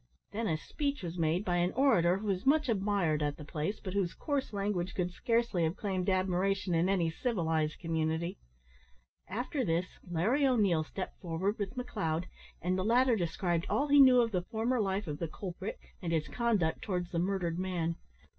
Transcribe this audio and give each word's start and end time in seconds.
Then 0.31 0.47
a 0.47 0.57
speech 0.57 1.03
was 1.03 1.19
made 1.19 1.45
by 1.45 1.57
an 1.57 1.73
orator 1.73 2.17
who 2.17 2.25
was 2.25 2.43
much 2.43 2.69
admired 2.69 3.21
at 3.21 3.37
the 3.37 3.45
place, 3.45 3.79
but 3.79 3.93
whose 3.93 4.15
coarse 4.15 4.51
language 4.51 4.95
would 4.97 5.11
scarcely 5.11 5.63
have 5.63 5.75
claimed 5.75 6.09
admiration 6.09 6.73
in 6.73 6.89
any 6.89 7.11
civilised 7.11 7.77
community. 7.79 8.39
After 9.27 9.63
this 9.63 9.85
Larry 10.09 10.43
O'Neil 10.47 10.83
stepped 10.83 11.21
forward 11.21 11.59
with 11.59 11.75
McLeod, 11.75 12.25
and 12.63 12.79
the 12.79 12.83
latter 12.83 13.15
described 13.15 13.67
all 13.69 13.89
he 13.89 13.99
knew 13.99 14.21
of 14.21 14.31
the 14.31 14.41
former 14.41 14.81
life 14.81 15.05
of 15.05 15.19
the 15.19 15.27
culprit, 15.27 15.77
and 16.01 16.11
his 16.11 16.27
conduct 16.27 16.81
towards 16.81 17.11
the 17.11 17.19
murdered 17.19 17.59
man. 17.59 17.95